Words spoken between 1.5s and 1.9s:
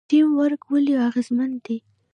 دی؟